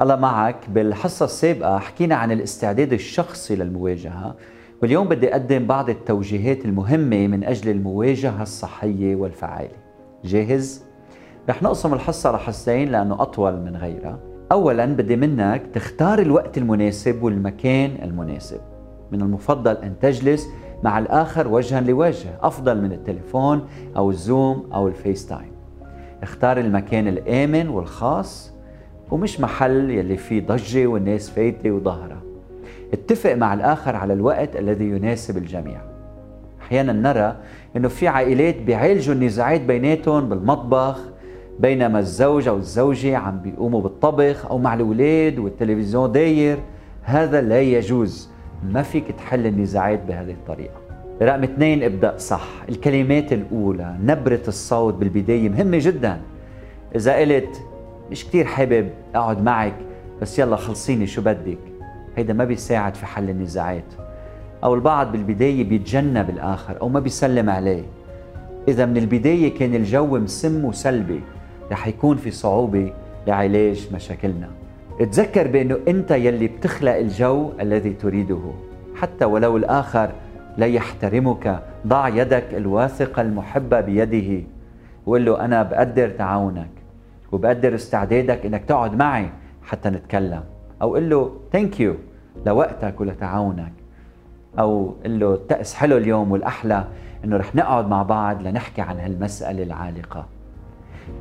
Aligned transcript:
الله 0.00 0.16
معك 0.16 0.56
بالحصة 0.70 1.24
السابقة 1.24 1.78
حكينا 1.78 2.14
عن 2.14 2.32
الاستعداد 2.32 2.92
الشخصي 2.92 3.56
للمواجهة. 3.56 4.34
واليوم 4.82 5.08
بدي 5.08 5.32
أقدم 5.32 5.66
بعض 5.66 5.90
التوجيهات 5.90 6.64
المهمة 6.64 7.26
من 7.26 7.44
أجل 7.44 7.70
المواجهة 7.70 8.42
الصحية 8.42 9.16
والفعالة. 9.16 9.76
جاهز؟ 10.24 10.84
رح 11.48 11.62
نقسم 11.62 11.94
الحصة 11.94 12.32
لحصتين 12.32 12.88
لأنه 12.88 13.22
أطول 13.22 13.60
من 13.60 13.76
غيرها. 13.76 14.18
أولا 14.52 14.86
بدي 14.86 15.16
منك 15.16 15.62
تختار 15.74 16.18
الوقت 16.18 16.58
المناسب 16.58 17.22
والمكان 17.22 17.90
المناسب. 18.02 18.60
من 19.12 19.20
المفضل 19.20 19.76
أن 19.76 19.98
تجلس 20.00 20.48
مع 20.82 20.98
الآخر 20.98 21.48
وجها 21.48 21.80
لوجه 21.80 22.28
أفضل 22.42 22.80
من 22.80 22.92
التليفون 22.92 23.66
أو 23.96 24.10
ال 24.10 24.22
Zoom 24.22 24.70
أو 24.74 24.88
ال 24.88 25.26
FaceTime. 25.26 25.52
اختار 26.22 26.58
المكان 26.58 27.08
الآمن 27.08 27.68
والخاص 27.68 28.59
ومش 29.10 29.40
محل 29.40 29.90
يلي 29.90 30.16
فيه 30.16 30.46
ضجة 30.46 30.86
والناس 30.86 31.30
فايتة 31.30 31.70
وظاهرة. 31.70 32.22
اتفق 32.92 33.34
مع 33.34 33.54
الآخر 33.54 33.96
على 33.96 34.12
الوقت 34.12 34.56
الذي 34.56 34.84
يناسب 34.84 35.36
الجميع. 35.36 35.80
أحيانا 36.62 36.92
نرى 36.92 37.36
أنه 37.76 37.88
في 37.88 38.08
عائلات 38.08 38.56
بيعالجوا 38.62 39.14
النزاعات 39.14 39.60
بيناتهم 39.60 40.28
بالمطبخ 40.28 41.00
بينما 41.60 41.98
الزوج 41.98 42.48
أو 42.48 42.56
الزوجة 42.56 43.16
عم 43.16 43.40
بيقوموا 43.40 43.80
بالطبخ 43.80 44.46
أو 44.46 44.58
مع 44.58 44.74
الأولاد 44.74 45.38
والتلفزيون 45.38 46.12
داير. 46.12 46.58
هذا 47.02 47.40
لا 47.40 47.60
يجوز. 47.60 48.30
ما 48.64 48.82
فيك 48.82 49.04
تحل 49.18 49.46
النزاعات 49.46 50.00
بهذه 50.08 50.30
الطريقة. 50.30 50.74
رقم 51.22 51.42
اثنين 51.42 51.82
ابدأ 51.82 52.18
صح. 52.18 52.48
الكلمات 52.68 53.32
الأولى 53.32 53.96
نبرة 54.04 54.42
الصوت 54.48 54.94
بالبداية 54.94 55.48
مهمة 55.48 55.78
جدا. 55.80 56.20
إذا 56.96 57.16
قلت 57.16 57.62
مش 58.10 58.24
كتير 58.24 58.44
حابب 58.44 58.90
أقعد 59.14 59.42
معك 59.42 59.74
بس 60.22 60.38
يلا 60.38 60.56
خلصيني 60.56 61.06
شو 61.06 61.22
بدك. 61.22 61.58
هيدا 62.16 62.32
ما 62.32 62.44
بيساعد 62.44 62.94
في 62.94 63.06
حل 63.06 63.30
النزاعات. 63.30 63.84
أو 64.64 64.74
البعض 64.74 65.12
بالبداية 65.12 65.64
بيتجنب 65.64 66.30
الآخر 66.30 66.80
أو 66.80 66.88
ما 66.88 67.00
بيسلم 67.00 67.50
عليه. 67.50 67.82
إذا 68.68 68.86
من 68.86 68.96
البداية 68.96 69.54
كان 69.54 69.74
الجو 69.74 70.18
مسم 70.18 70.64
وسلبي 70.64 71.20
رح 71.72 71.86
يكون 71.86 72.16
في 72.16 72.30
صعوبة 72.30 72.92
لعلاج 73.26 73.88
مشاكلنا. 73.94 74.48
تذكر 74.98 75.46
بأنه 75.46 75.78
أنت 75.88 76.10
يلي 76.10 76.46
بتخلق 76.46 76.94
الجو 76.94 77.50
الذي 77.60 77.90
تريده 77.90 78.40
حتى 78.96 79.24
ولو 79.24 79.56
الآخر 79.56 80.10
لا 80.56 80.66
يحترمك 80.66 81.62
ضع 81.86 82.08
يدك 82.08 82.46
الواثقة 82.52 83.22
المحبة 83.22 83.80
بيده 83.80 84.44
وقل 85.06 85.24
له 85.24 85.44
أنا 85.44 85.62
بقدر 85.62 86.08
تعاونك. 86.08 86.79
وبقدر 87.32 87.74
استعدادك 87.74 88.46
أنك 88.46 88.64
تقعد 88.64 88.96
معي 88.96 89.30
حتى 89.62 89.90
نتكلم. 89.90 90.44
أو 90.82 90.94
قل 90.94 91.10
له 91.10 91.36
ثانك 91.52 91.80
يو 91.80 91.94
لوقتك 92.46 93.00
ولتعاونك. 93.00 93.72
أو 94.58 94.94
قل 95.04 95.20
له 95.20 95.34
التأس 95.34 95.74
حلو 95.74 95.96
اليوم 95.96 96.32
والأحلى 96.32 96.84
أنه 97.24 97.36
رح 97.36 97.54
نقعد 97.54 97.88
مع 97.88 98.02
بعض 98.02 98.42
لنحكي 98.42 98.82
عن 98.82 98.98
هالمسألة 98.98 99.62
العالقة. 99.62 100.26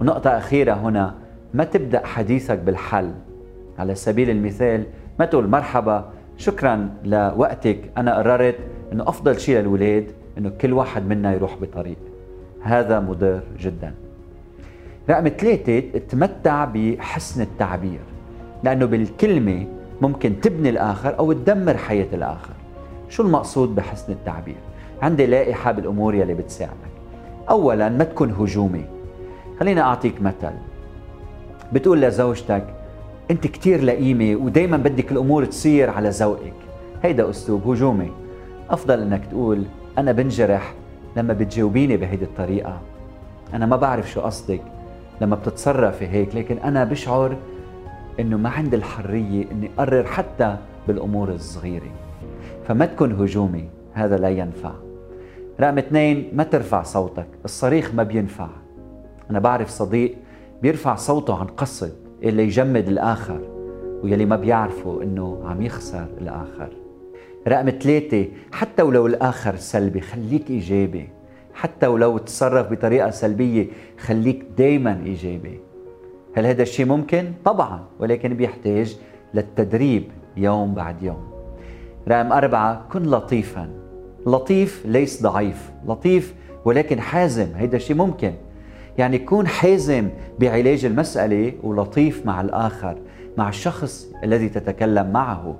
ونقطة 0.00 0.38
أخيرة 0.38 0.72
هنا 0.72 1.14
ما 1.54 1.64
تبدأ 1.64 2.06
حديثك 2.06 2.58
بالحل. 2.58 3.12
على 3.78 3.94
سبيل 3.94 4.30
المثال 4.30 4.84
ما 5.18 5.24
تقول 5.24 5.48
مرحبا 5.48 6.10
شكرا 6.36 6.88
لوقتك. 7.04 7.90
أنا 7.98 8.16
قررت 8.16 8.56
أنه 8.92 9.08
أفضل 9.08 9.40
شيء 9.40 9.58
للولاد 9.58 10.10
أنه 10.38 10.48
كل 10.48 10.72
واحد 10.72 11.06
منا 11.06 11.34
يروح 11.34 11.56
بطريق. 11.56 11.98
هذا 12.62 13.00
مضر 13.00 13.42
جدا. 13.58 13.94
رقم 15.10 15.28
ثلاثة 15.28 15.80
تمتع 15.98 16.64
بحسن 16.64 17.42
التعبير 17.42 18.00
لأنه 18.64 18.86
بالكلمة 18.86 19.66
ممكن 20.00 20.40
تبني 20.40 20.68
الآخر 20.68 21.18
أو 21.18 21.32
تدمر 21.32 21.76
حياة 21.76 22.06
الآخر. 22.12 22.52
شو 23.08 23.22
المقصود 23.22 23.74
بحسن 23.74 24.12
التعبير؟ 24.12 24.56
عندي 25.02 25.26
لائحة 25.26 25.72
بالأمور 25.72 26.14
يلي 26.14 26.34
بتساعدك. 26.34 26.74
أولا 27.50 27.88
ما 27.88 28.04
تكون 28.04 28.30
هجومي. 28.32 28.84
خليني 29.60 29.80
أعطيك 29.80 30.22
مثل. 30.22 30.52
بتقول 31.72 32.00
لزوجتك 32.00 32.64
أنت 33.30 33.46
كتير 33.46 33.80
لئيمة 33.80 34.44
ودايما 34.44 34.76
بدك 34.76 35.12
الأمور 35.12 35.44
تصير 35.44 35.90
على 35.90 36.08
ذوقك. 36.08 36.54
هيدا 37.02 37.30
أسلوب 37.30 37.68
هجومي. 37.68 38.12
أفضل 38.70 39.00
أنك 39.00 39.26
تقول 39.26 39.64
أنا 39.98 40.12
بنجرح 40.12 40.74
لما 41.16 41.32
بتجاوبيني 41.32 41.96
بهيدي 41.96 42.24
الطريقة. 42.24 42.80
أنا 43.54 43.66
ما 43.66 43.76
بعرف 43.76 44.10
شو 44.10 44.20
قصدك. 44.20 44.62
لما 45.20 45.36
بتتصرفي 45.36 46.06
هيك 46.06 46.34
لكن 46.34 46.58
أنا 46.58 46.84
بشعر 46.84 47.36
أنه 48.20 48.36
ما 48.36 48.48
عندي 48.48 48.76
الحرية 48.76 49.50
أني 49.52 49.70
أقرر 49.78 50.04
حتى 50.04 50.56
بالأمور 50.88 51.28
الصغيرة. 51.28 51.90
فما 52.68 52.86
تكون 52.86 53.12
هجومي 53.12 53.68
هذا 53.92 54.16
لا 54.16 54.28
ينفع. 54.28 54.72
رقم 55.60 55.78
اثنين 55.78 56.30
ما 56.32 56.44
ترفع 56.44 56.82
صوتك 56.82 57.26
الصريخ 57.44 57.94
ما 57.94 58.02
بينفع. 58.02 58.48
أنا 59.30 59.38
بعرف 59.38 59.68
صديق 59.68 60.14
بيرفع 60.62 60.94
صوته 60.94 61.38
عن 61.38 61.46
قصد 61.46 61.92
اللي 62.22 62.42
يجمد 62.42 62.88
الآخر 62.88 63.40
ويلي 64.02 64.24
ما 64.24 64.36
بيعرفوا 64.36 65.02
إنه 65.02 65.42
عم 65.44 65.62
يخسر 65.62 66.06
الآخر. 66.20 66.68
رقم 67.48 67.70
ثلاثة 67.70 68.26
حتى 68.52 68.82
ولو 68.82 69.06
الآخر 69.06 69.56
سلبي 69.56 70.00
خليك 70.00 70.50
إيجابي. 70.50 71.08
حتى 71.60 71.86
ولو 71.86 72.18
تصرف 72.18 72.70
بطريقة 72.70 73.10
سلبية 73.10 73.66
خليك 73.98 74.46
دايما 74.58 75.02
إيجابي. 75.04 75.60
هل 76.34 76.46
هذا 76.46 76.62
الشيء 76.62 76.86
ممكن؟ 76.86 77.32
طبعا 77.44 77.80
ولكن 77.98 78.34
بيحتاج 78.34 78.96
للتدريب 79.34 80.04
يوم 80.36 80.74
بعد 80.74 81.02
يوم. 81.02 81.30
رقم 82.08 82.32
أربعة 82.32 82.84
كن 82.92 83.02
لطيفا. 83.02 83.70
لطيف 84.26 84.86
ليس 84.86 85.22
ضعيف. 85.22 85.70
لطيف 85.86 86.34
ولكن 86.64 87.00
حازم 87.00 87.48
هيدا 87.56 87.76
الشيء 87.76 87.96
ممكن. 87.96 88.32
يعني 88.98 89.18
كون 89.18 89.46
حازم 89.46 90.08
بعلاج 90.38 90.84
المسألة 90.84 91.52
ولطيف 91.62 92.26
مع 92.26 92.40
الآخر 92.40 92.98
مع 93.38 93.48
الشخص 93.48 94.06
الذي 94.24 94.48
تتكلم 94.48 95.10
معه. 95.12 95.56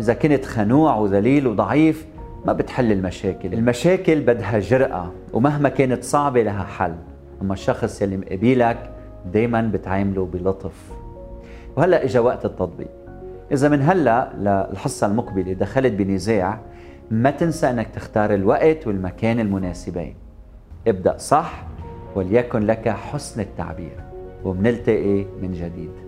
إذا 0.00 0.14
كنت 0.14 0.44
خنوع 0.44 0.96
وذليل 0.96 1.46
وضعيف 1.46 2.06
ما 2.44 2.52
بتحل 2.52 2.92
المشاكل. 2.92 3.54
المشاكل 3.54 4.20
بدها 4.20 4.58
جرأة 4.58 5.12
ومهما 5.32 5.68
كانت 5.68 6.04
صعبة 6.04 6.42
لها 6.42 6.64
حل. 6.64 6.94
أما 7.42 7.52
الشخص 7.52 8.02
يلي 8.02 8.16
مقابلك 8.16 8.90
دايما 9.32 9.62
بتعامله 9.62 10.24
بلطف. 10.32 10.92
وهلأ 11.76 12.04
إجا 12.04 12.20
وقت 12.20 12.44
التطبيق. 12.44 12.88
إذا 13.52 13.68
من 13.68 13.82
هلأ 13.82 14.32
للحصة 14.38 15.06
المقبلة 15.06 15.52
دخلت 15.52 15.92
بنزاع 15.92 16.60
ما 17.10 17.30
تنسى 17.30 17.70
أنك 17.70 17.88
تختار 17.88 18.34
الوقت 18.34 18.86
والمكان 18.86 19.40
المناسبين. 19.40 20.14
ابدأ 20.88 21.16
صح 21.16 21.66
وليكن 22.14 22.66
لك 22.66 22.88
حسن 22.88 23.40
التعبير. 23.40 24.00
وبنلتقي 24.44 25.24
من 25.42 25.52
جديد. 25.52 26.03